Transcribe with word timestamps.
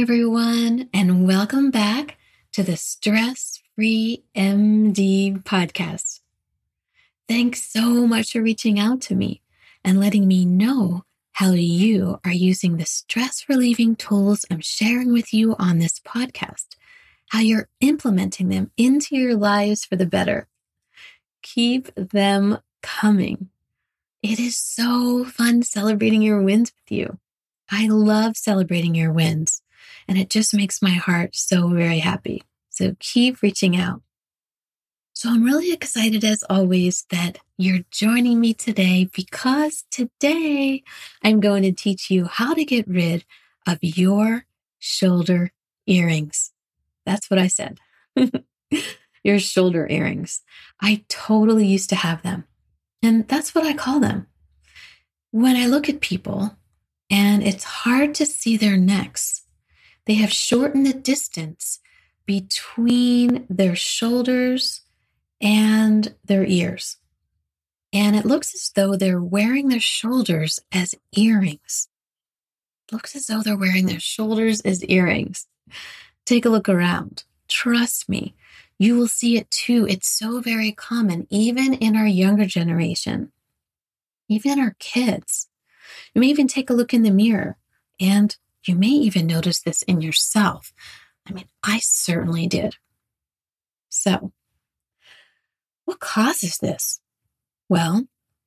Everyone, 0.00 0.88
and 0.94 1.26
welcome 1.26 1.72
back 1.72 2.18
to 2.52 2.62
the 2.62 2.76
Stress 2.76 3.60
Free 3.74 4.22
MD 4.32 5.42
podcast. 5.42 6.20
Thanks 7.26 7.64
so 7.64 8.06
much 8.06 8.30
for 8.30 8.40
reaching 8.40 8.78
out 8.78 9.00
to 9.02 9.16
me 9.16 9.42
and 9.84 9.98
letting 9.98 10.28
me 10.28 10.44
know 10.44 11.04
how 11.32 11.50
you 11.50 12.20
are 12.24 12.32
using 12.32 12.76
the 12.76 12.86
stress 12.86 13.48
relieving 13.48 13.96
tools 13.96 14.44
I'm 14.48 14.60
sharing 14.60 15.12
with 15.12 15.34
you 15.34 15.56
on 15.58 15.78
this 15.78 15.98
podcast, 15.98 16.76
how 17.30 17.40
you're 17.40 17.68
implementing 17.80 18.50
them 18.50 18.70
into 18.76 19.16
your 19.16 19.34
lives 19.34 19.84
for 19.84 19.96
the 19.96 20.06
better. 20.06 20.46
Keep 21.42 21.92
them 21.96 22.58
coming. 22.82 23.48
It 24.22 24.38
is 24.38 24.56
so 24.56 25.24
fun 25.24 25.64
celebrating 25.64 26.22
your 26.22 26.40
wins 26.40 26.72
with 26.72 26.96
you. 26.96 27.18
I 27.68 27.88
love 27.88 28.36
celebrating 28.36 28.94
your 28.94 29.12
wins 29.12 29.60
and 30.06 30.18
it 30.18 30.30
just 30.30 30.54
makes 30.54 30.82
my 30.82 30.90
heart 30.90 31.36
so 31.36 31.68
very 31.68 31.98
happy. 31.98 32.42
So 32.70 32.96
keep 33.00 33.42
reaching 33.42 33.76
out. 33.76 34.02
So 35.12 35.30
I'm 35.30 35.42
really 35.42 35.72
excited 35.72 36.22
as 36.22 36.44
always 36.48 37.04
that 37.10 37.38
you're 37.56 37.84
joining 37.90 38.38
me 38.38 38.54
today 38.54 39.10
because 39.12 39.84
today 39.90 40.84
I'm 41.24 41.40
going 41.40 41.64
to 41.64 41.72
teach 41.72 42.08
you 42.08 42.26
how 42.26 42.54
to 42.54 42.64
get 42.64 42.86
rid 42.86 43.24
of 43.66 43.78
your 43.82 44.44
shoulder 44.78 45.50
earrings. 45.86 46.52
That's 47.04 47.28
what 47.28 47.40
I 47.40 47.48
said. 47.48 47.80
your 49.24 49.38
shoulder 49.38 49.86
earrings. 49.90 50.42
I 50.80 51.04
totally 51.08 51.66
used 51.66 51.90
to 51.90 51.96
have 51.96 52.22
them. 52.22 52.44
And 53.02 53.26
that's 53.26 53.54
what 53.54 53.66
I 53.66 53.72
call 53.72 54.00
them. 54.00 54.28
When 55.30 55.56
I 55.56 55.66
look 55.66 55.88
at 55.88 56.00
people 56.00 56.56
and 57.10 57.42
it's 57.42 57.64
hard 57.64 58.14
to 58.14 58.26
see 58.26 58.56
their 58.56 58.76
necks, 58.76 59.42
they 60.08 60.14
have 60.14 60.32
shortened 60.32 60.86
the 60.86 60.94
distance 60.94 61.80
between 62.24 63.46
their 63.50 63.76
shoulders 63.76 64.80
and 65.38 66.14
their 66.24 66.46
ears. 66.46 66.96
And 67.92 68.16
it 68.16 68.24
looks 68.24 68.54
as 68.54 68.72
though 68.74 68.96
they're 68.96 69.22
wearing 69.22 69.68
their 69.68 69.80
shoulders 69.80 70.60
as 70.72 70.94
earrings. 71.14 71.88
It 72.88 72.94
looks 72.94 73.14
as 73.14 73.26
though 73.26 73.42
they're 73.42 73.58
wearing 73.58 73.84
their 73.84 74.00
shoulders 74.00 74.62
as 74.62 74.82
earrings. 74.86 75.46
Take 76.24 76.46
a 76.46 76.50
look 76.50 76.70
around. 76.70 77.24
Trust 77.46 78.08
me, 78.08 78.34
you 78.78 78.96
will 78.96 79.08
see 79.08 79.36
it 79.36 79.50
too. 79.50 79.86
It's 79.90 80.08
so 80.08 80.40
very 80.40 80.72
common, 80.72 81.26
even 81.28 81.74
in 81.74 81.96
our 81.96 82.06
younger 82.06 82.46
generation, 82.46 83.30
even 84.26 84.58
our 84.58 84.74
kids. 84.78 85.48
You 86.14 86.22
may 86.22 86.28
even 86.28 86.48
take 86.48 86.70
a 86.70 86.74
look 86.74 86.94
in 86.94 87.02
the 87.02 87.10
mirror 87.10 87.58
and 88.00 88.34
you 88.68 88.74
may 88.76 88.88
even 88.88 89.26
notice 89.26 89.60
this 89.60 89.82
in 89.82 90.00
yourself. 90.00 90.72
I 91.28 91.32
mean, 91.32 91.48
I 91.62 91.78
certainly 91.78 92.46
did. 92.46 92.76
So, 93.88 94.32
what 95.84 96.00
causes 96.00 96.58
this? 96.58 97.00
Well, 97.68 98.06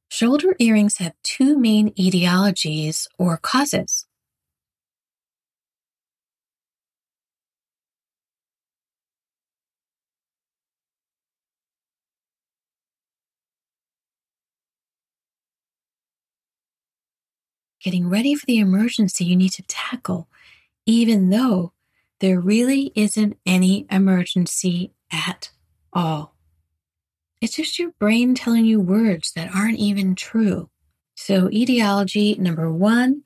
shoulder 0.10 0.56
earrings 0.60 0.98
have 0.98 1.14
two 1.24 1.58
main 1.58 1.92
etiologies 1.96 3.08
or 3.18 3.38
causes. 3.38 4.01
Getting 17.84 18.10
ready 18.10 18.36
for 18.36 18.46
the 18.46 18.60
emergency 18.60 19.26
you 19.26 19.36
need 19.36 19.52
to 19.54 19.64
tackle, 19.64 20.28
even 20.86 21.30
though 21.30 21.74
there 22.20 22.40
really 22.40 22.92
isn't 22.96 23.38
any 23.46 23.86
emergency 23.90 24.94
at 25.12 25.52
all. 25.92 26.36
It's 27.42 27.56
just 27.56 27.80
your 27.80 27.92
brain 28.00 28.36
telling 28.36 28.66
you 28.66 28.80
words 28.80 29.32
that 29.34 29.54
aren't 29.54 29.80
even 29.80 30.16
true. 30.16 30.70
So, 31.16 31.50
etiology 31.52 32.36
number 32.36 32.72
one 32.72 33.24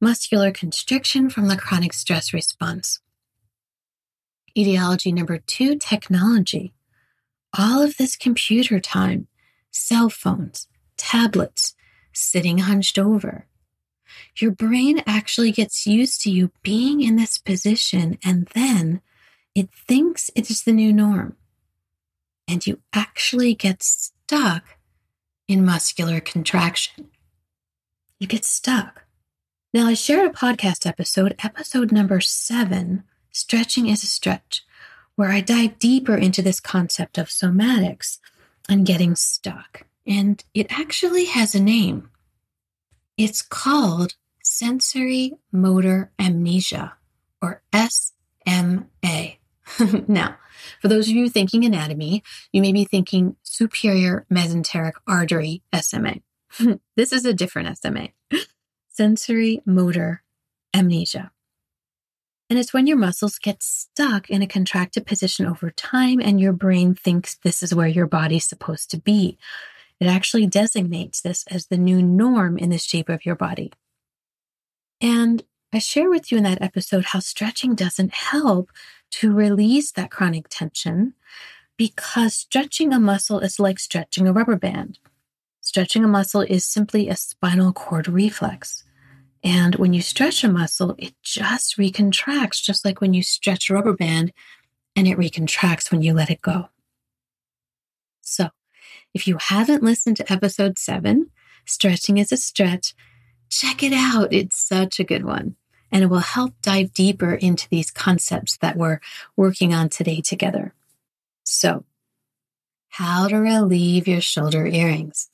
muscular 0.00 0.50
constriction 0.50 1.30
from 1.30 1.48
the 1.48 1.56
chronic 1.56 1.92
stress 1.92 2.32
response. 2.32 3.00
Etiology 4.56 5.12
number 5.12 5.38
two 5.38 5.76
technology. 5.76 6.74
All 7.56 7.82
of 7.82 7.96
this 7.96 8.16
computer 8.16 8.80
time, 8.80 9.28
cell 9.70 10.08
phones, 10.08 10.66
tablets, 10.96 11.74
sitting 12.12 12.58
hunched 12.58 12.98
over, 12.98 13.46
your 14.36 14.50
brain 14.50 15.02
actually 15.06 15.52
gets 15.52 15.86
used 15.86 16.20
to 16.22 16.30
you 16.30 16.50
being 16.62 17.00
in 17.00 17.16
this 17.16 17.38
position 17.38 18.18
and 18.24 18.46
then 18.54 19.00
it 19.54 19.70
thinks 19.72 20.30
it 20.34 20.50
is 20.50 20.62
the 20.62 20.72
new 20.72 20.92
norm. 20.92 21.36
And 22.48 22.66
you 22.66 22.80
actually 22.92 23.54
get 23.54 23.82
stuck 23.82 24.64
in 25.48 25.64
muscular 25.64 26.20
contraction. 26.20 27.10
You 28.18 28.26
get 28.26 28.44
stuck. 28.44 29.04
Now, 29.72 29.86
I 29.86 29.94
shared 29.94 30.28
a 30.28 30.34
podcast 30.34 30.86
episode, 30.86 31.36
episode 31.44 31.92
number 31.92 32.20
seven, 32.20 33.04
Stretching 33.30 33.86
is 33.86 34.02
a 34.02 34.06
Stretch, 34.06 34.64
where 35.14 35.30
I 35.30 35.40
dive 35.40 35.78
deeper 35.78 36.16
into 36.16 36.42
this 36.42 36.58
concept 36.58 37.18
of 37.18 37.28
somatics 37.28 38.18
and 38.68 38.86
getting 38.86 39.14
stuck. 39.14 39.86
And 40.06 40.42
it 40.54 40.66
actually 40.76 41.26
has 41.26 41.54
a 41.54 41.60
name. 41.60 42.10
It's 43.16 43.42
called 43.42 44.14
sensory 44.50 45.32
motor 45.52 46.10
amnesia, 46.18 46.94
or 47.40 47.62
SMA. 47.72 49.36
now, 50.08 50.36
For 50.82 50.88
those 50.88 51.08
of 51.08 51.14
you 51.14 51.30
thinking 51.30 51.64
anatomy, 51.64 52.24
you 52.52 52.60
may 52.60 52.72
be 52.72 52.84
thinking 52.84 53.36
superior 53.44 54.26
mesenteric 54.30 54.94
artery 55.06 55.62
SMA. 55.80 56.16
this 56.96 57.12
is 57.12 57.24
a 57.24 57.32
different 57.32 57.78
SMA, 57.78 58.08
sensory 58.88 59.62
motor 59.64 60.24
amnesia. 60.74 61.30
And 62.50 62.58
it's 62.58 62.74
when 62.74 62.88
your 62.88 62.98
muscles 62.98 63.38
get 63.38 63.62
stuck 63.62 64.28
in 64.28 64.42
a 64.42 64.48
contracted 64.48 65.06
position 65.06 65.46
over 65.46 65.70
time 65.70 66.20
and 66.20 66.40
your 66.40 66.52
brain 66.52 66.96
thinks 66.96 67.36
this 67.36 67.62
is 67.62 67.72
where 67.72 67.86
your 67.86 68.08
body's 68.08 68.48
supposed 68.48 68.90
to 68.90 68.98
be. 68.98 69.38
It 70.00 70.08
actually 70.08 70.48
designates 70.48 71.20
this 71.20 71.44
as 71.48 71.66
the 71.66 71.78
new 71.78 72.02
norm 72.02 72.58
in 72.58 72.70
the 72.70 72.78
shape 72.78 73.08
of 73.08 73.24
your 73.24 73.36
body. 73.36 73.72
And 75.00 75.42
I 75.72 75.78
share 75.78 76.10
with 76.10 76.30
you 76.30 76.38
in 76.38 76.44
that 76.44 76.62
episode 76.62 77.06
how 77.06 77.20
stretching 77.20 77.74
doesn't 77.74 78.12
help 78.12 78.70
to 79.12 79.32
release 79.32 79.92
that 79.92 80.10
chronic 80.10 80.46
tension 80.48 81.14
because 81.76 82.34
stretching 82.34 82.92
a 82.92 83.00
muscle 83.00 83.38
is 83.38 83.58
like 83.58 83.78
stretching 83.78 84.28
a 84.28 84.32
rubber 84.32 84.56
band. 84.56 84.98
Stretching 85.60 86.04
a 86.04 86.08
muscle 86.08 86.42
is 86.42 86.64
simply 86.64 87.08
a 87.08 87.16
spinal 87.16 87.72
cord 87.72 88.08
reflex. 88.08 88.84
And 89.42 89.76
when 89.76 89.94
you 89.94 90.02
stretch 90.02 90.44
a 90.44 90.48
muscle, 90.48 90.94
it 90.98 91.14
just 91.22 91.78
recontracts, 91.78 92.62
just 92.62 92.84
like 92.84 93.00
when 93.00 93.14
you 93.14 93.22
stretch 93.22 93.70
a 93.70 93.74
rubber 93.74 93.94
band 93.94 94.32
and 94.94 95.08
it 95.08 95.16
recontracts 95.16 95.90
when 95.90 96.02
you 96.02 96.12
let 96.12 96.30
it 96.30 96.42
go. 96.42 96.68
So, 98.20 98.50
if 99.14 99.26
you 99.26 99.38
haven't 99.40 99.82
listened 99.82 100.18
to 100.18 100.32
episode 100.32 100.78
seven, 100.78 101.30
Stretching 101.64 102.18
is 102.18 102.32
a 102.32 102.36
Stretch, 102.36 102.94
check 103.50 103.82
it 103.82 103.92
out. 103.92 104.32
It's 104.32 104.58
such 104.58 104.98
a 104.98 105.04
good 105.04 105.24
one. 105.24 105.56
And 105.92 106.04
it 106.04 106.06
will 106.06 106.20
help 106.20 106.54
dive 106.62 106.92
deeper 106.92 107.34
into 107.34 107.68
these 107.68 107.90
concepts 107.90 108.56
that 108.58 108.76
we're 108.76 109.00
working 109.36 109.74
on 109.74 109.88
today 109.88 110.20
together. 110.20 110.72
So, 111.42 111.84
how 112.90 113.28
to 113.28 113.36
relieve 113.36 114.06
your 114.06 114.20
shoulder 114.20 114.66
earrings. 114.66 115.30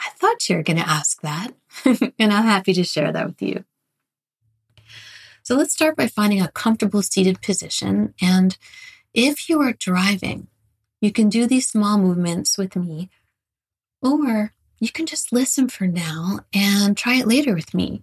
I 0.00 0.10
thought 0.16 0.48
you 0.48 0.56
were 0.56 0.62
going 0.62 0.78
to 0.78 0.88
ask 0.88 1.20
that, 1.22 1.52
and 1.84 2.32
I'm 2.32 2.44
happy 2.44 2.72
to 2.74 2.84
share 2.84 3.12
that 3.12 3.26
with 3.26 3.40
you. 3.40 3.64
So 5.42 5.56
let's 5.56 5.74
start 5.74 5.96
by 5.96 6.08
finding 6.08 6.40
a 6.40 6.48
comfortable 6.48 7.02
seated 7.02 7.42
position. 7.42 8.14
And 8.20 8.56
if 9.12 9.48
you 9.48 9.60
are 9.60 9.74
driving, 9.74 10.48
you 11.00 11.12
can 11.12 11.28
do 11.28 11.46
these 11.46 11.66
small 11.66 11.98
movements 11.98 12.56
with 12.56 12.76
me, 12.76 13.10
or 14.00 14.54
you 14.80 14.90
can 14.90 15.06
just 15.06 15.32
listen 15.32 15.68
for 15.68 15.86
now 15.86 16.40
and 16.52 16.96
try 16.96 17.16
it 17.16 17.26
later 17.26 17.54
with 17.54 17.74
me. 17.74 18.02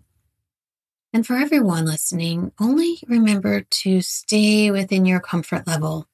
And 1.14 1.28
for 1.28 1.36
everyone 1.36 1.86
listening, 1.86 2.54
only 2.60 3.00
remember 3.08 3.62
to 3.62 4.02
stay 4.02 4.72
within 4.72 5.06
your 5.06 5.20
comfort 5.20 5.68
level. 5.68 6.08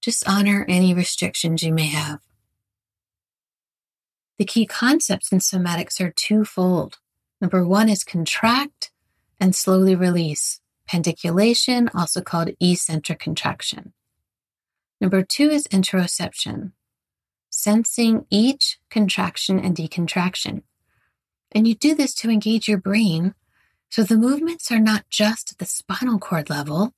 Just 0.00 0.28
honor 0.28 0.64
any 0.68 0.94
restrictions 0.94 1.62
you 1.62 1.72
may 1.72 1.88
have. 1.88 2.20
The 4.38 4.44
key 4.44 4.64
concepts 4.64 5.32
in 5.32 5.40
somatics 5.40 6.00
are 6.00 6.12
twofold. 6.12 6.98
Number 7.40 7.66
one 7.66 7.88
is 7.88 8.04
contract 8.04 8.92
and 9.40 9.54
slowly 9.54 9.96
release, 9.96 10.60
pandiculation, 10.86 11.90
also 11.92 12.20
called 12.20 12.50
eccentric 12.60 13.18
contraction. 13.18 13.92
Number 15.00 15.22
two 15.22 15.50
is 15.50 15.66
interoception, 15.68 16.72
sensing 17.58 18.24
each 18.30 18.78
contraction 18.88 19.58
and 19.58 19.76
decontraction. 19.76 20.62
And 21.50 21.66
you 21.66 21.74
do 21.74 21.94
this 21.94 22.14
to 22.16 22.30
engage 22.30 22.68
your 22.68 22.78
brain 22.78 23.34
so 23.90 24.02
the 24.04 24.16
movements 24.16 24.70
are 24.70 24.78
not 24.78 25.08
just 25.10 25.52
at 25.52 25.58
the 25.58 25.64
spinal 25.64 26.18
cord 26.20 26.50
level. 26.50 26.94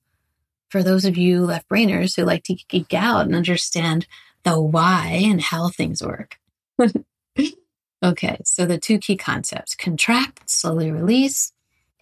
For 0.69 0.83
those 0.83 1.03
of 1.03 1.17
you 1.17 1.45
left 1.45 1.67
brainers 1.67 2.15
who 2.15 2.23
like 2.23 2.43
to 2.43 2.55
geek 2.69 2.93
out 2.93 3.25
and 3.25 3.35
understand 3.35 4.05
the 4.43 4.61
why 4.61 5.21
and 5.23 5.41
how 5.41 5.69
things 5.69 6.03
work. 6.03 6.37
okay, 8.03 8.37
so 8.45 8.65
the 8.65 8.77
two 8.77 8.99
key 8.99 9.17
concepts 9.17 9.75
contract, 9.75 10.47
slowly 10.49 10.91
release, 10.91 11.53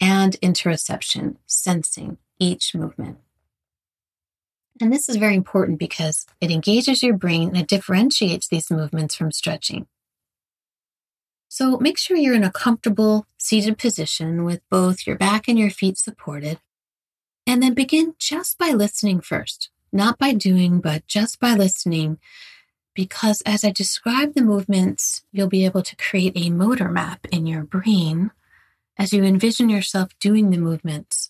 and 0.02 0.34
interoception, 0.42 1.38
sensing 1.46 2.18
each 2.40 2.76
movement. 2.76 3.20
And 4.81 4.94
this 4.94 5.10
is 5.10 5.18
very 5.18 5.36
important 5.36 5.80
because 5.80 6.26
it 6.40 6.52
engages 6.52 7.04
your 7.04 7.18
brain 7.18 7.50
and 7.50 7.58
it 7.58 7.68
differentiates 7.68 8.48
these 8.48 8.72
movements 8.72 9.16
from 9.16 9.31
stretching. 9.31 9.88
So 11.50 11.78
make 11.78 11.98
sure 11.98 12.16
you're 12.16 12.36
in 12.36 12.44
a 12.44 12.52
comfortable 12.52 13.26
seated 13.38 13.78
position 13.78 14.46
with 14.46 14.62
both 14.70 15.06
your 15.06 15.18
back 15.18 15.48
and 15.48 15.58
your 15.58 15.72
feet 15.72 15.98
supported. 15.98 16.60
And 17.46 17.62
then 17.62 17.74
begin 17.74 18.14
just 18.20 18.58
by 18.58 18.70
listening 18.70 19.22
first, 19.22 19.70
not 19.92 20.20
by 20.20 20.34
doing, 20.34 20.80
but 20.80 21.08
just 21.08 21.40
by 21.40 21.56
listening 21.56 22.20
because 23.00 23.42
as 23.46 23.64
I 23.64 23.72
describe 23.72 24.34
the 24.34 24.42
movements, 24.42 25.24
you'll 25.32 25.48
be 25.48 25.64
able 25.64 25.84
to 25.84 25.96
create 25.96 26.34
a 26.36 26.50
motor 26.50 26.90
map 26.90 27.25
in 27.32 27.48
your 27.48 27.64
brain 27.64 28.32
as 28.98 29.14
you 29.14 29.24
envision 29.24 29.70
yourself 29.70 30.10
doing 30.20 30.50
the 30.50 30.58
movements. 30.58 31.30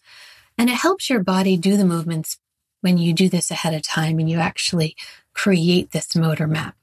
And 0.58 0.68
it 0.70 0.78
helps 0.78 1.12
your 1.12 1.24
body 1.24 1.58
do 1.58 1.78
the 1.78 1.86
movements 1.86 2.40
when 2.82 2.98
you 2.98 3.14
do 3.14 3.30
this 3.30 3.52
ahead 3.52 3.74
of 3.74 3.82
time 3.82 4.20
and 4.20 4.30
you 4.30 4.38
actually 4.38 4.96
create 5.34 5.92
this 5.92 6.16
motor 6.16 6.48
map. 6.48 6.76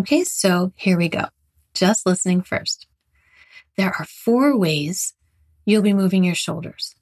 Okay, 0.00 0.24
so 0.24 0.72
here 0.76 0.96
we 0.96 1.08
go. 1.08 1.26
Just 1.74 2.06
listening 2.06 2.42
first. 2.42 2.86
There 3.76 3.94
are 3.98 4.04
four 4.04 4.56
ways 4.56 5.14
you'll 5.64 5.82
be 5.82 5.92
moving 5.92 6.24
your 6.24 6.34
shoulders 6.34 6.94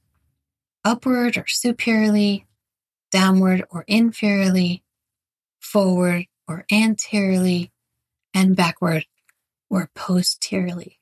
upward 0.85 1.37
or 1.37 1.44
superiorly, 1.46 2.46
downward 3.11 3.64
or 3.70 3.85
inferiorly, 3.90 4.82
forward 5.61 6.26
or 6.46 6.64
anteriorly, 6.73 7.73
and 8.32 8.56
backward 8.56 9.05
or 9.69 9.90
posteriorly. 9.94 10.99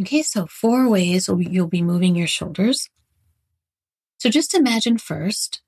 Okay, 0.00 0.22
so 0.22 0.46
four 0.46 0.88
ways 0.88 1.28
you'll 1.28 1.68
be 1.68 1.82
moving 1.82 2.16
your 2.16 2.26
shoulders. 2.26 2.90
So 4.18 4.30
just 4.30 4.54
imagine 4.54 4.98
first, 4.98 5.62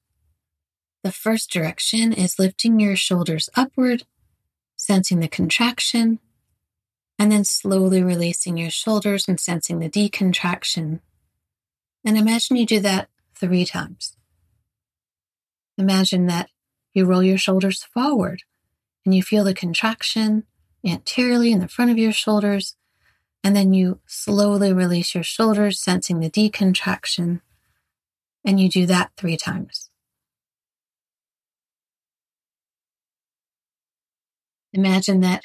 the 1.06 1.12
first 1.12 1.53
direction 1.53 2.12
is 2.12 2.37
lifting 2.37 2.81
your 2.81 2.97
shoulders 2.97 3.49
upward, 3.55 4.03
sensing 4.75 5.20
the 5.20 5.29
contraction, 5.29 6.19
and 7.17 7.31
then 7.31 7.44
slowly 7.44 8.03
releasing 8.03 8.56
your 8.56 8.70
shoulders 8.70 9.29
and 9.29 9.38
sensing 9.38 9.79
the 9.79 9.88
decontraction. 9.88 10.99
And 12.05 12.19
imagine 12.19 12.56
you 12.56 12.67
do 12.67 12.81
that 12.81 13.08
three 13.37 13.64
times. 13.64 14.17
Imagine 15.79 16.26
that 16.26 16.50
you 16.93 17.05
roll 17.05 17.23
your 17.23 17.38
shoulders 17.38 17.85
forward 17.85 18.43
and 19.05 19.14
you 19.14 19.23
feel 19.23 19.44
the 19.44 19.55
contraction 19.55 20.43
anteriorly 20.85 21.52
in 21.52 21.61
the 21.61 21.69
front 21.69 21.93
of 21.93 21.99
your 21.99 22.11
shoulders. 22.11 22.75
And 23.45 23.54
then 23.54 23.73
you 23.73 24.00
slowly 24.07 24.73
release 24.73 25.14
your 25.14 25.23
shoulders, 25.23 25.78
sensing 25.78 26.19
the 26.19 26.31
decontraction. 26.31 27.42
And 28.45 28.59
you 28.59 28.69
do 28.69 28.87
that 28.87 29.12
three 29.16 29.37
times. 29.37 29.88
Imagine 34.76 35.21
that 35.21 35.45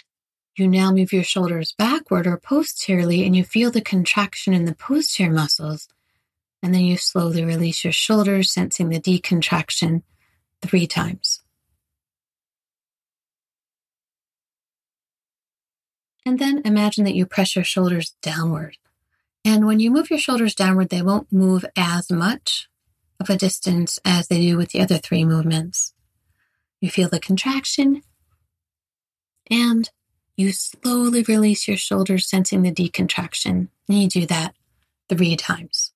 you 0.58 0.68
now 0.68 0.92
move 0.92 1.14
your 1.14 1.24
shoulders 1.24 1.74
backward 1.78 2.28
or 2.28 2.38
posteriorly 2.38 3.26
and 3.26 3.34
you 3.34 3.46
feel 3.46 3.72
the 3.72 3.80
contraction 3.80 4.54
in 4.54 4.66
the 4.66 4.76
posterior 4.76 5.32
muscles. 5.32 5.88
And 6.62 6.76
then 6.76 6.82
you 6.82 6.98
slowly 6.98 7.46
release 7.46 7.86
your 7.86 7.94
shoulders, 7.94 8.52
sensing 8.52 8.90
the 8.90 9.00
decontraction 9.00 10.04
three 10.62 10.86
times. 10.86 11.42
And 16.26 16.38
then 16.38 16.62
imagine 16.66 17.06
that 17.06 17.16
you 17.16 17.26
press 17.26 17.56
your 17.56 17.66
shoulders 17.66 18.14
downward. 18.22 18.78
And 19.46 19.66
when 19.66 19.80
you 19.80 19.90
move 19.90 20.10
your 20.10 20.20
shoulders 20.20 20.54
downward, 20.54 20.90
they 20.90 21.02
won't 21.02 21.32
move 21.32 21.66
as 21.78 22.12
much 22.12 22.68
of 23.20 23.30
a 23.30 23.38
distance 23.38 23.98
as 24.04 24.28
they 24.28 24.42
do 24.42 24.58
with 24.58 24.72
the 24.72 24.82
other 24.82 24.98
three 24.98 25.24
movements. 25.24 25.94
You 26.82 26.92
feel 26.92 27.08
the 27.08 27.20
contraction 27.20 28.04
and 29.52 29.90
you 30.38 30.52
slowly 30.54 31.24
release 31.24 31.68
your 31.68 31.78
shoulders, 31.78 32.28
sensing 32.28 32.64
the 32.64 32.72
decontraction. 32.72 33.68
And 33.88 34.02
you 34.02 34.08
do 34.08 34.26
that 34.28 34.56
three 35.10 35.36
times. 35.36 35.92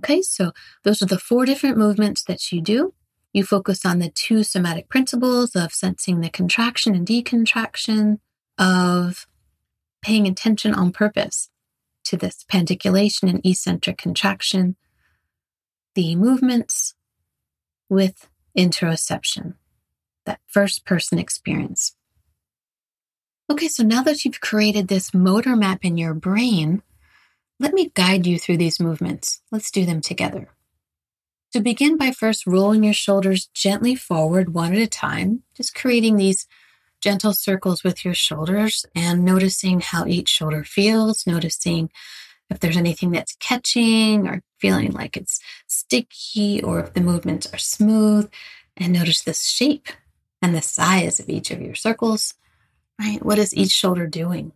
Okay, 0.00 0.22
so 0.22 0.52
those 0.84 1.02
are 1.02 1.06
the 1.06 1.18
four 1.18 1.46
different 1.46 1.78
movements 1.78 2.22
that 2.24 2.52
you 2.52 2.60
do. 2.60 2.94
You 3.32 3.44
focus 3.44 3.86
on 3.86 3.98
the 3.98 4.10
two 4.10 4.42
somatic 4.42 4.88
principles 4.88 5.56
of 5.56 5.72
sensing 5.72 6.20
the 6.20 6.28
contraction 6.28 6.94
and 6.94 7.06
decontraction, 7.06 8.18
of 8.58 9.26
paying 10.02 10.26
attention 10.26 10.74
on 10.74 10.92
purpose 10.92 11.48
to 12.04 12.16
this 12.16 12.44
pandiculation 12.48 13.28
and 13.28 13.40
eccentric 13.44 13.96
contraction, 13.96 14.76
the 15.94 16.14
movements 16.16 16.94
with 17.88 18.28
interoception, 18.56 19.54
that 20.26 20.40
first 20.46 20.84
person 20.84 21.18
experience. 21.18 21.96
Okay, 23.52 23.68
so 23.68 23.82
now 23.82 24.02
that 24.04 24.24
you've 24.24 24.40
created 24.40 24.88
this 24.88 25.12
motor 25.12 25.54
map 25.54 25.84
in 25.84 25.98
your 25.98 26.14
brain, 26.14 26.80
let 27.60 27.74
me 27.74 27.92
guide 27.94 28.26
you 28.26 28.38
through 28.38 28.56
these 28.56 28.80
movements. 28.80 29.42
Let's 29.50 29.70
do 29.70 29.84
them 29.84 30.00
together. 30.00 30.48
To 31.52 31.60
begin 31.60 31.98
by 31.98 32.12
first 32.12 32.46
rolling 32.46 32.82
your 32.82 32.94
shoulders 32.94 33.50
gently 33.52 33.94
forward 33.94 34.54
one 34.54 34.72
at 34.72 34.78
a 34.78 34.86
time, 34.86 35.42
just 35.54 35.74
creating 35.74 36.16
these 36.16 36.46
gentle 37.02 37.34
circles 37.34 37.84
with 37.84 38.06
your 38.06 38.14
shoulders 38.14 38.86
and 38.94 39.22
noticing 39.22 39.82
how 39.82 40.06
each 40.06 40.30
shoulder 40.30 40.64
feels, 40.64 41.26
noticing 41.26 41.90
if 42.48 42.58
there's 42.58 42.78
anything 42.78 43.10
that's 43.10 43.36
catching 43.38 44.26
or 44.26 44.42
feeling 44.60 44.92
like 44.92 45.14
it's 45.14 45.40
sticky 45.66 46.62
or 46.62 46.80
if 46.80 46.94
the 46.94 47.02
movements 47.02 47.52
are 47.52 47.58
smooth. 47.58 48.30
And 48.78 48.94
notice 48.94 49.20
the 49.20 49.34
shape 49.34 49.88
and 50.40 50.54
the 50.54 50.62
size 50.62 51.20
of 51.20 51.28
each 51.28 51.50
of 51.50 51.60
your 51.60 51.74
circles, 51.74 52.32
right? 53.02 53.24
What 53.24 53.38
is 53.38 53.54
each 53.54 53.72
shoulder 53.72 54.06
doing? 54.06 54.52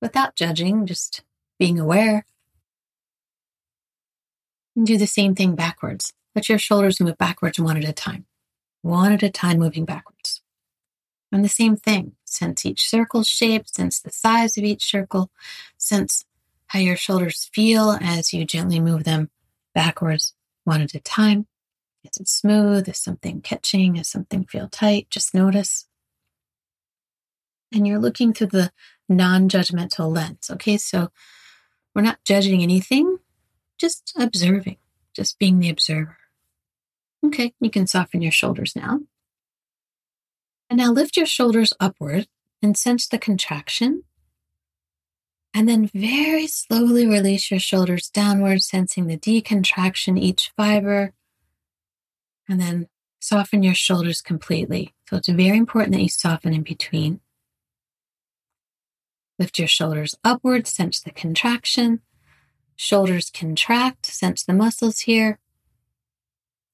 Without 0.00 0.36
judging, 0.36 0.86
just 0.86 1.22
being 1.58 1.78
aware. 1.78 2.24
And 4.74 4.86
do 4.86 4.96
the 4.96 5.06
same 5.06 5.34
thing 5.34 5.54
backwards. 5.54 6.12
Let 6.34 6.48
your 6.48 6.58
shoulders 6.58 7.00
move 7.00 7.18
backwards 7.18 7.60
one 7.60 7.76
at 7.76 7.88
a 7.88 7.92
time, 7.92 8.26
one 8.82 9.12
at 9.12 9.22
a 9.22 9.30
time 9.30 9.58
moving 9.58 9.84
backwards. 9.84 10.42
And 11.30 11.44
the 11.44 11.48
same 11.48 11.76
thing, 11.76 12.12
sense 12.24 12.64
each 12.64 12.88
circle's 12.88 13.28
shape, 13.28 13.68
sense 13.68 14.00
the 14.00 14.10
size 14.10 14.56
of 14.56 14.64
each 14.64 14.84
circle, 14.84 15.30
sense 15.76 16.24
how 16.68 16.78
your 16.78 16.96
shoulders 16.96 17.50
feel 17.52 17.98
as 18.00 18.32
you 18.32 18.44
gently 18.44 18.80
move 18.80 19.04
them 19.04 19.30
backwards 19.74 20.34
one 20.64 20.80
at 20.80 20.94
a 20.94 21.00
time. 21.00 21.46
Is 22.02 22.18
it 22.18 22.28
smooth? 22.28 22.88
Is 22.88 22.98
something 22.98 23.40
catching? 23.40 23.96
Is 23.96 24.08
something 24.08 24.44
feel 24.44 24.68
tight? 24.68 25.08
Just 25.10 25.34
notice. 25.34 25.86
And 27.74 27.86
you're 27.86 27.98
looking 27.98 28.32
through 28.32 28.48
the 28.48 28.70
non 29.08 29.48
judgmental 29.48 30.14
lens. 30.14 30.48
Okay, 30.50 30.76
so 30.76 31.10
we're 31.94 32.02
not 32.02 32.24
judging 32.24 32.62
anything, 32.62 33.18
just 33.78 34.14
observing, 34.18 34.78
just 35.14 35.38
being 35.38 35.58
the 35.58 35.70
observer. 35.70 36.16
Okay, 37.26 37.54
you 37.60 37.70
can 37.70 37.86
soften 37.86 38.22
your 38.22 38.32
shoulders 38.32 38.76
now. 38.76 39.00
And 40.70 40.78
now 40.78 40.92
lift 40.92 41.16
your 41.16 41.26
shoulders 41.26 41.72
upward 41.80 42.26
and 42.62 42.76
sense 42.76 43.06
the 43.06 43.18
contraction. 43.18 44.04
And 45.52 45.68
then 45.68 45.90
very 45.94 46.46
slowly 46.46 47.06
release 47.06 47.50
your 47.50 47.60
shoulders 47.60 48.08
downward, 48.08 48.62
sensing 48.62 49.06
the 49.06 49.16
decontraction 49.16 50.18
each 50.18 50.52
fiber. 50.56 51.12
And 52.48 52.60
then 52.60 52.88
soften 53.20 53.62
your 53.62 53.74
shoulders 53.74 54.20
completely. 54.20 54.94
So 55.08 55.16
it's 55.16 55.28
very 55.28 55.56
important 55.56 55.94
that 55.94 56.02
you 56.02 56.08
soften 56.08 56.52
in 56.52 56.62
between. 56.62 57.20
Lift 59.38 59.58
your 59.58 59.68
shoulders 59.68 60.14
upward, 60.22 60.66
sense 60.66 61.00
the 61.00 61.10
contraction. 61.10 62.00
Shoulders 62.76 63.30
contract, 63.30 64.06
sense 64.06 64.44
the 64.44 64.52
muscles 64.52 65.00
here. 65.00 65.38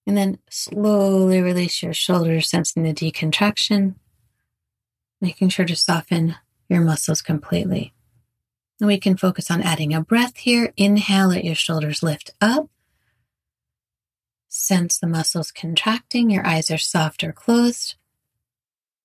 And 0.06 0.16
then 0.16 0.38
slowly 0.50 1.40
release 1.40 1.82
your 1.82 1.94
shoulders, 1.94 2.48
sensing 2.48 2.82
the 2.82 2.92
decontraction, 2.92 3.94
making 5.20 5.50
sure 5.50 5.66
to 5.66 5.76
soften 5.76 6.36
your 6.68 6.80
muscles 6.80 7.22
completely. 7.22 7.92
And 8.80 8.86
we 8.86 8.98
can 8.98 9.16
focus 9.16 9.50
on 9.50 9.62
adding 9.62 9.92
a 9.92 10.00
breath 10.00 10.38
here. 10.38 10.72
Inhale, 10.76 11.28
let 11.28 11.44
your 11.44 11.54
shoulders 11.54 12.02
lift 12.02 12.30
up. 12.40 12.70
Sense 14.48 14.98
the 14.98 15.06
muscles 15.06 15.52
contracting. 15.52 16.30
Your 16.30 16.46
eyes 16.46 16.70
are 16.70 16.78
soft 16.78 17.22
or 17.22 17.32
closed. 17.32 17.94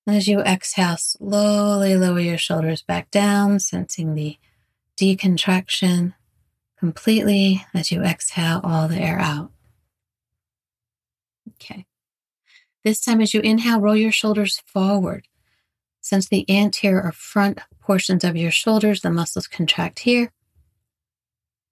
As 0.08 0.28
you 0.28 0.40
exhale, 0.42 0.98
slowly 0.98 1.96
lower 1.96 2.20
your 2.20 2.38
shoulders 2.38 2.84
back 2.84 3.10
down, 3.10 3.60
sensing 3.60 4.14
the 4.14 4.38
decontraction 4.98 6.14
completely 6.78 7.66
as 7.74 7.92
you 7.92 8.04
exhale 8.04 8.62
all 8.64 8.88
the 8.88 9.00
air 9.00 9.20
out. 9.20 9.52
Okay. 11.54 11.86
This 12.84 13.02
time, 13.02 13.20
as 13.20 13.34
you 13.34 13.42
inhale, 13.42 13.82
roll 13.82 13.96
your 13.96 14.12
shoulders 14.12 14.62
forward. 14.68 15.28
Sense 16.02 16.28
the 16.28 16.46
anterior 16.48 17.02
or 17.02 17.12
front 17.12 17.60
portions 17.80 18.24
of 18.24 18.36
your 18.36 18.52
shoulders, 18.52 19.02
the 19.02 19.10
muscles 19.10 19.48
contract 19.48 20.00
here. 20.00 20.32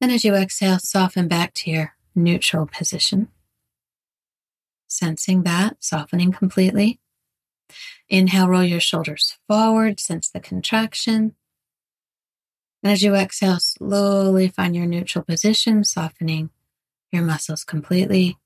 And 0.02 0.12
as 0.12 0.25
you 0.25 0.34
exhale, 0.34 0.80
soften 0.80 1.28
back 1.28 1.54
to 1.56 1.70
your 1.70 1.94
neutral 2.16 2.66
position. 2.66 3.28
Sensing 4.88 5.44
that, 5.44 5.78
softening 5.84 6.32
completely. 6.32 7.00
Inhale, 8.13 8.48
roll 8.48 8.63
your 8.63 8.79
shoulders 8.79 9.39
forward, 9.48 10.00
sense 10.00 10.29
the 10.29 10.39
contraction. 10.39 11.34
And 12.84 12.91
as 12.91 13.01
you 13.01 13.15
exhale, 13.15 13.58
slowly 13.60 14.50
find 14.50 14.75
your 14.75 14.86
neutral 14.86 15.25
position, 15.25 15.84
softening 15.84 16.51
your 17.12 17.24
muscles 17.24 17.63
completely. 17.63 18.38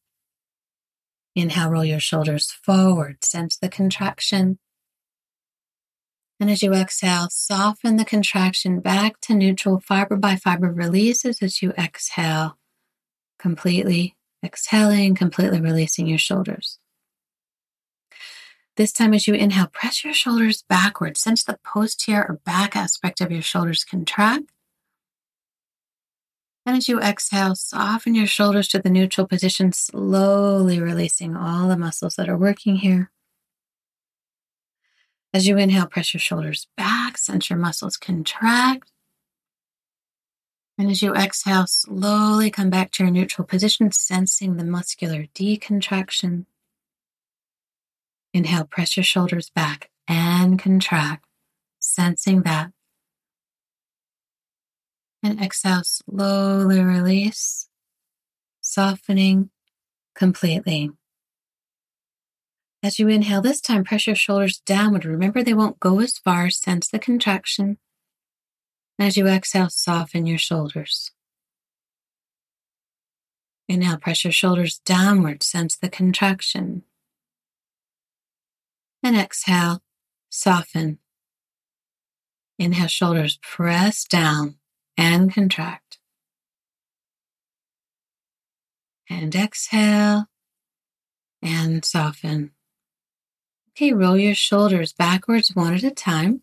Inhale, 1.36 1.70
roll 1.70 1.84
your 1.84 2.00
shoulders 2.00 2.50
forward, 2.50 3.26
sense 3.26 3.58
the 3.58 3.68
contraction. 3.68 4.58
And 6.40 6.50
as 6.50 6.64
you 6.64 6.74
exhale, 6.74 7.28
soften 7.30 7.98
the 7.98 8.06
contraction 8.06 8.80
back 8.80 9.20
to 9.24 9.34
neutral, 9.34 9.82
fiber 9.82 10.16
by 10.16 10.38
fiber 10.38 10.72
releases 10.72 11.42
as 11.42 11.62
you 11.62 11.72
exhale, 11.72 12.58
completely 13.38 14.16
exhaling, 14.42 15.14
completely 15.14 15.60
releasing 15.60 16.08
your 16.08 16.20
shoulders. 16.20 16.80
This 18.78 18.92
time, 18.92 19.16
as 19.16 19.28
you 19.28 19.34
inhale, 19.34 19.66
press 19.66 20.04
your 20.04 20.14
shoulders 20.14 20.64
backwards. 20.70 21.20
Sense 21.20 21.44
the 21.44 21.58
posterior 21.64 22.24
or 22.30 22.40
back 22.46 22.76
aspect 22.76 23.22
of 23.22 23.32
your 23.32 23.42
shoulders 23.42 23.84
contract. 23.84 24.52
And 26.64 26.78
as 26.78 26.88
you 26.88 27.00
exhale, 27.00 27.56
soften 27.56 28.14
your 28.14 28.28
shoulders 28.28 28.68
to 28.70 28.80
the 28.80 28.92
neutral 28.92 29.26
position, 29.26 29.72
slowly 29.74 30.80
releasing 30.80 31.36
all 31.36 31.68
the 31.68 31.78
muscles 31.78 32.16
that 32.18 32.30
are 32.30 32.38
working 32.38 32.76
here. 32.76 33.10
As 35.34 35.48
you 35.48 35.58
inhale, 35.58 35.88
press 35.88 36.14
your 36.14 36.22
shoulders 36.22 36.68
back, 36.78 37.18
sense 37.18 37.50
your 37.50 37.58
muscles 37.58 37.98
contract. 37.98 38.92
And 40.78 40.92
as 40.92 41.02
you 41.02 41.16
exhale, 41.16 41.66
slowly 41.66 42.52
come 42.52 42.70
back 42.70 42.92
to 42.92 43.04
your 43.04 43.12
neutral 43.12 43.48
position, 43.48 43.92
sensing 43.92 44.58
the 44.58 44.64
muscular 44.64 45.26
decontraction. 45.34 46.46
Inhale, 48.34 48.66
press 48.66 48.98
your 48.98 49.04
shoulders 49.04 49.50
back 49.50 49.90
and 50.08 50.60
contract, 50.60 51.26
sensing 51.80 52.44
that. 52.44 52.72
And 55.24 55.42
exhale, 55.42 55.82
slowly 55.84 56.82
release, 56.82 57.68
softening 58.62 59.50
completely. 60.16 60.92
As 62.84 63.00
you 63.00 63.08
inhale 63.08 63.42
this 63.42 63.60
time, 63.60 63.84
press 63.84 64.06
your 64.06 64.16
shoulders 64.16 64.60
downward. 64.60 65.04
Remember, 65.04 65.44
they 65.44 65.54
won't 65.54 65.80
go 65.80 66.00
as 66.00 66.18
far. 66.18 66.50
Sense 66.50 66.88
the 66.88 67.00
contraction. 67.00 67.78
As 69.00 69.18
you 69.18 69.28
exhale, 69.28 69.70
soften 69.70 70.26
your 70.26 70.38
shoulders. 70.38 71.12
Inhale, 73.68 73.98
press 73.98 74.24
your 74.24 74.32
shoulders 74.32 74.80
downward. 74.86 75.44
Sense 75.44 75.76
the 75.76 75.90
contraction 75.90 76.84
and 79.08 79.16
exhale, 79.16 79.82
soften. 80.30 81.00
Inhale, 82.60 82.88
shoulders 82.88 83.40
press 83.42 84.04
down 84.04 84.56
and 84.98 85.34
contract. 85.34 85.98
And 89.10 89.34
exhale 89.34 90.26
and 91.42 91.86
soften. 91.86 92.52
Okay, 93.72 93.94
roll 93.94 94.18
your 94.18 94.36
shoulders 94.36 94.92
backwards 94.92 95.52
one 95.54 95.74
at 95.74 95.84
a 95.84 95.92
time. 95.92 96.42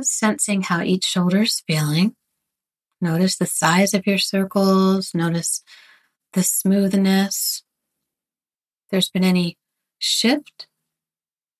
Sensing 0.00 0.62
how 0.62 0.82
each 0.82 1.04
shoulder 1.04 1.42
is 1.42 1.62
feeling. 1.66 2.16
Notice 3.00 3.38
the 3.38 3.46
size 3.46 3.94
of 3.94 4.06
your 4.06 4.18
circles. 4.18 5.12
Notice 5.14 5.62
the 6.34 6.42
smoothness 6.42 7.63
there's 8.90 9.08
been 9.08 9.24
any 9.24 9.58
shift 9.98 10.66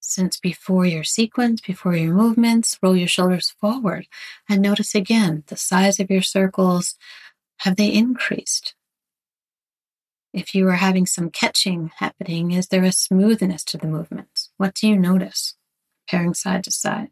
since 0.01 0.39
before 0.39 0.85
your 0.85 1.05
sequence, 1.05 1.61
before 1.61 1.97
your 1.97 2.15
movements, 2.15 2.79
roll 2.83 2.95
your 2.95 3.09
shoulders 3.09 3.55
forward 3.59 4.07
and 4.49 4.61
notice 4.61 4.95
again 4.95 5.45
the 5.47 5.57
size 5.57 5.99
of 5.99 6.11
your 6.11 6.23
circles. 6.23 6.97
Have 7.59 7.77
they 7.77 7.89
increased? 7.89 8.75
If 10.33 10.55
you 10.55 10.69
are 10.69 10.73
having 10.73 11.07
some 11.07 11.31
catching 11.31 11.91
happening, 11.97 12.51
is 12.51 12.69
there 12.69 12.85
a 12.85 12.93
smoothness 12.93 13.65
to 13.65 13.79
the 13.79 13.87
movements? 13.87 14.51
What 14.57 14.75
do 14.75 14.89
you 14.89 14.97
notice? 14.97 15.55
Pairing 16.09 16.35
side 16.35 16.65
to 16.65 16.71
side. 16.71 17.09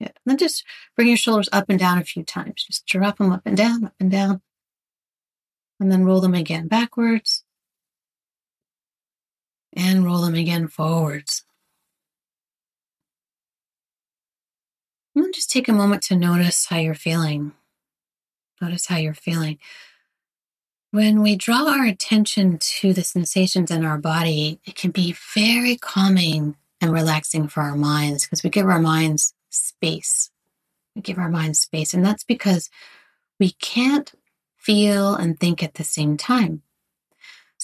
Good. 0.00 0.08
And 0.08 0.14
then 0.26 0.38
just 0.38 0.64
bring 0.96 1.08
your 1.08 1.16
shoulders 1.16 1.48
up 1.52 1.66
and 1.68 1.78
down 1.78 1.98
a 1.98 2.04
few 2.04 2.24
times. 2.24 2.64
Just 2.66 2.86
drop 2.86 3.18
them 3.18 3.30
up 3.30 3.42
and 3.44 3.56
down, 3.56 3.84
up 3.84 3.94
and 4.00 4.10
down. 4.10 4.40
And 5.78 5.92
then 5.92 6.04
roll 6.04 6.20
them 6.20 6.34
again 6.34 6.66
backwards 6.66 7.43
and 9.76 10.04
roll 10.04 10.22
them 10.22 10.34
again 10.34 10.68
forwards. 10.68 11.44
And 15.14 15.32
just 15.32 15.50
take 15.50 15.68
a 15.68 15.72
moment 15.72 16.02
to 16.04 16.16
notice 16.16 16.66
how 16.66 16.78
you're 16.78 16.94
feeling. 16.94 17.52
Notice 18.60 18.86
how 18.86 18.96
you're 18.96 19.14
feeling. 19.14 19.58
When 20.90 21.22
we 21.22 21.36
draw 21.36 21.68
our 21.68 21.84
attention 21.84 22.58
to 22.58 22.92
the 22.92 23.02
sensations 23.02 23.70
in 23.70 23.84
our 23.84 23.98
body, 23.98 24.60
it 24.64 24.76
can 24.76 24.90
be 24.90 25.16
very 25.34 25.76
calming 25.76 26.56
and 26.80 26.92
relaxing 26.92 27.48
for 27.48 27.62
our 27.62 27.76
minds 27.76 28.24
because 28.24 28.42
we 28.44 28.50
give 28.50 28.66
our 28.66 28.80
minds 28.80 29.34
space. 29.50 30.30
We 30.94 31.02
give 31.02 31.18
our 31.18 31.28
minds 31.28 31.60
space. 31.60 31.94
And 31.94 32.04
that's 32.04 32.24
because 32.24 32.70
we 33.40 33.52
can't 33.52 34.12
feel 34.56 35.14
and 35.14 35.38
think 35.38 35.62
at 35.62 35.74
the 35.74 35.84
same 35.84 36.16
time. 36.16 36.62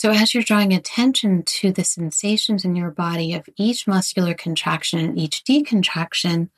So, 0.00 0.12
as 0.12 0.33
you're 0.33 0.42
drawing 0.42 0.73
attention 0.73 1.42
to 1.42 1.73
the 1.73 1.85
sensations 1.85 2.64
in 2.64 2.75
your 2.75 2.90
body 2.90 3.35
of 3.35 3.47
each 3.59 3.87
muscular 3.87 4.33
contraction 4.33 4.99
and 4.99 5.19
each 5.19 5.45
decontraction, 5.45 6.49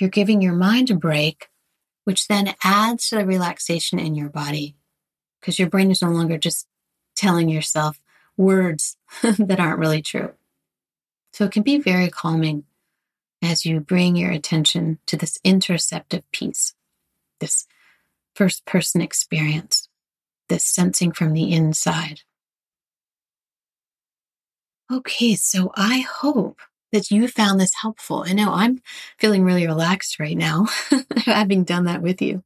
you're 0.00 0.10
giving 0.10 0.42
your 0.42 0.54
mind 0.54 0.90
a 0.90 0.96
break, 0.96 1.50
which 2.02 2.26
then 2.26 2.56
adds 2.64 3.10
to 3.10 3.14
the 3.14 3.24
relaxation 3.24 4.00
in 4.00 4.16
your 4.16 4.28
body 4.28 4.74
because 5.38 5.60
your 5.60 5.68
brain 5.68 5.92
is 5.92 6.02
no 6.02 6.08
longer 6.08 6.36
just 6.36 6.66
telling 7.14 7.48
yourself 7.48 8.00
words 8.36 8.96
that 9.22 9.60
aren't 9.60 9.78
really 9.78 10.02
true. 10.02 10.32
So 11.34 11.44
it 11.44 11.52
can 11.52 11.62
be 11.62 11.78
very 11.78 12.08
calming 12.08 12.64
as 13.40 13.66
you 13.66 13.78
bring 13.78 14.16
your 14.16 14.32
attention 14.32 14.98
to 15.06 15.16
this 15.16 15.38
interoceptive 15.46 16.24
piece, 16.32 16.74
this 17.38 17.68
first 18.34 18.66
person 18.66 19.00
experience, 19.00 19.88
this 20.48 20.64
sensing 20.64 21.12
from 21.12 21.34
the 21.34 21.52
inside. 21.52 22.22
Okay, 24.90 25.34
so 25.34 25.70
I 25.76 25.98
hope 25.98 26.60
that 26.92 27.10
you 27.10 27.28
found 27.28 27.60
this 27.60 27.74
helpful. 27.82 28.24
I 28.26 28.32
know 28.32 28.52
I'm 28.52 28.80
feeling 29.18 29.44
really 29.44 29.66
relaxed 29.66 30.18
right 30.18 30.36
now, 30.36 30.66
having 31.16 31.64
done 31.64 31.84
that 31.84 32.00
with 32.00 32.22
you. 32.22 32.42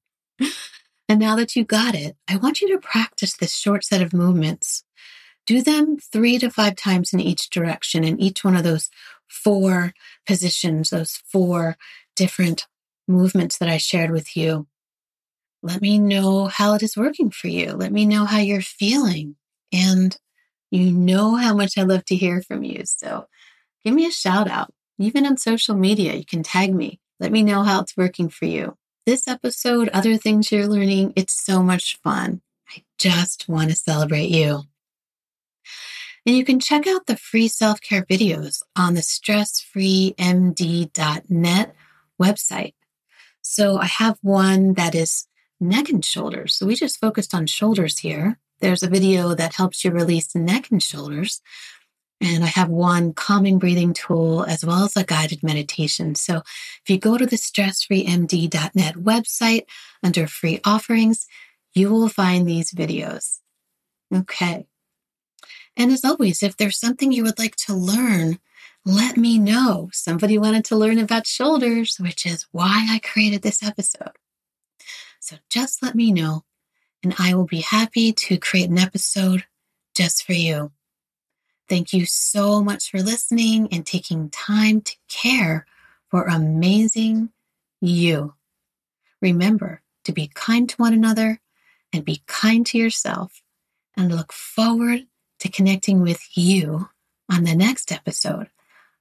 And 1.09 1.21
now 1.21 1.37
that 1.37 1.55
you 1.55 1.65
got 1.65 1.95
it, 1.95 2.17
I 2.29 2.37
want 2.37 2.61
you 2.61 2.69
to 2.73 2.79
practice 2.79 3.37
this 3.37 3.55
short 3.55 3.85
set 3.85 4.03
of 4.03 4.13
movements. 4.13 4.83
Do 5.47 5.63
them 5.63 5.99
three 5.99 6.39
to 6.39 6.51
five 6.51 6.75
times 6.75 7.13
in 7.13 7.21
each 7.21 7.51
direction 7.51 8.03
in 8.03 8.21
each 8.21 8.43
one 8.43 8.57
of 8.57 8.65
those 8.65 8.91
four 9.29 9.93
positions, 10.27 10.91
those 10.91 11.23
four 11.27 11.77
different 12.17 12.67
movements 13.07 13.59
that 13.59 13.69
I 13.69 13.77
shared 13.77 14.11
with 14.11 14.37
you. 14.37 14.67
Let 15.63 15.81
me 15.81 15.99
know 15.99 16.47
how 16.47 16.75
it 16.75 16.83
is 16.83 16.97
working 16.97 17.31
for 17.31 17.49
you. 17.49 17.73
Let 17.73 17.93
me 17.93 18.05
know 18.05 18.25
how 18.25 18.39
you're 18.39 18.63
feeling. 18.63 19.37
And 19.73 20.17
you 20.73 20.91
know 20.91 21.37
how 21.37 21.55
much 21.55 21.79
I 21.79 21.83
love 21.83 22.05
to 22.07 22.17
hear 22.17 22.43
from 22.43 22.65
you. 22.65 22.83
So 22.85 23.27
give 23.85 23.95
me 23.95 24.07
a 24.07 24.11
shout 24.11 24.51
out. 24.51 24.73
Even 24.99 25.27
on 25.27 25.37
social 25.37 25.77
media, 25.77 26.15
you 26.15 26.25
can 26.25 26.43
tag 26.43 26.75
me. 26.75 27.01
Let 27.21 27.33
me 27.33 27.43
know 27.43 27.63
how 27.63 27.81
it's 27.81 27.97
working 27.97 28.29
for 28.29 28.47
you 28.47 28.77
this 29.07 29.27
episode, 29.27 29.89
other 29.89 30.17
things 30.17 30.53
you're 30.53 30.67
learning. 30.67 31.13
It's 31.17 31.35
so 31.35 31.63
much 31.63 31.99
fun. 32.03 32.43
I 32.71 32.83
just 32.99 33.49
want 33.49 33.71
to 33.71 33.77
celebrate 33.77 34.29
you. 34.31 34.65
And 36.25 36.37
you 36.37 36.45
can 36.45 36.61
check 36.61 36.87
out 36.87 37.07
the 37.07 37.17
free 37.17 37.49
self 37.49 37.81
care 37.81 38.03
videos 38.03 38.63
on 38.77 38.95
the 38.95 39.01
stressfreemd.net 39.01 41.75
website. 42.21 42.75
So 43.41 43.79
I 43.79 43.87
have 43.87 44.19
one 44.23 44.75
that 44.75 44.95
is 44.95 45.27
neck 45.61 45.89
and 45.89 46.05
shoulders. 46.05 46.55
So 46.55 46.67
we 46.67 46.77
just 46.77 47.01
focused 47.01 47.35
on 47.35 47.47
shoulders 47.47 47.99
here. 47.99 48.39
There's 48.63 48.83
a 48.85 48.89
video 48.89 49.35
that 49.35 49.57
helps 49.57 49.85
you 49.85 49.91
release 49.91 50.35
neck 50.35 50.71
and 50.71 50.83
shoulders. 50.83 51.43
And 52.21 52.45
I 52.45 52.47
have 52.47 52.69
one 52.69 53.13
calming 53.13 53.59
breathing 53.59 53.93
tool 53.93 54.45
as 54.45 54.65
well 54.65 54.85
as 54.85 54.97
a 54.97 55.03
guided 55.03 55.43
meditation. 55.43 56.15
So 56.15 56.37
if 56.37 56.83
you 56.89 56.97
go 56.97 57.19
to 57.19 57.27
the 57.27 57.37
stressfreemd.net 57.37 58.95
website 58.95 59.63
under 60.05 60.29
free 60.29 60.61
offerings, 60.65 61.27
you 61.75 61.91
will 61.91 62.09
find 62.09 62.47
these 62.47 62.71
videos. 62.73 63.41
Okay. 64.15 64.67
And 65.77 65.91
as 65.91 66.05
always, 66.05 66.45
if 66.45 66.57
there's 66.57 66.79
something 66.79 67.11
you 67.11 67.25
would 67.25 67.41
like 67.41 67.57
to 67.67 67.75
learn, 67.75 68.39
let 68.85 69.17
me 69.17 69.39
know. 69.39 69.91
Somebody 69.93 70.39
wanted 70.39 70.65
to 70.67 70.77
learn 70.77 70.99
about 70.99 71.27
shoulders, 71.27 71.97
which 71.99 72.25
is 72.25 72.47
why 72.53 72.87
I 72.89 73.01
created 73.01 73.43
this 73.43 73.63
episode. 73.63 74.13
So 75.19 75.37
just 75.51 75.83
let 75.83 75.97
me 75.97 76.13
know, 76.13 76.45
and 77.03 77.15
I 77.19 77.35
will 77.35 77.47
be 77.47 77.61
happy 77.61 78.13
to 78.13 78.39
create 78.39 78.71
an 78.71 78.79
episode 78.79 79.45
just 79.95 80.25
for 80.25 80.33
you. 80.33 80.73
Thank 81.69 81.93
you 81.93 82.07
so 82.07 82.63
much 82.63 82.91
for 82.91 83.01
listening 83.01 83.69
and 83.73 83.87
taking 83.87 84.31
time 84.31 84.81
to 84.83 84.97
care 85.09 85.67
for 86.11 86.25
amazing 86.25 87.31
you. 87.81 88.35
Remember 89.21 89.83
to 90.05 90.13
be 90.13 90.31
kind 90.35 90.69
to 90.69 90.77
one 90.77 90.93
another 90.93 91.41
and 91.93 92.05
be 92.05 92.23
kind 92.27 92.67
to 92.67 92.79
yourself 92.79 93.43
and 93.97 94.15
look 94.15 94.33
forward 94.33 95.07
to 95.39 95.49
connecting 95.49 96.01
with 96.01 96.37
you 96.37 96.89
on 97.31 97.45
the 97.45 97.55
next 97.55 97.93
episode 97.93 98.49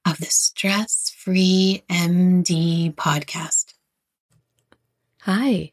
of 0.06 0.18
the 0.18 0.26
Stress 0.26 1.10
Free 1.10 1.82
MD 1.88 2.94
podcast. 2.94 3.74
Hi. 5.22 5.72